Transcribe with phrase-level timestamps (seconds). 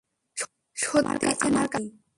[0.77, 1.17] সত্যিই আমার
[1.23, 1.83] কাছে নাকি?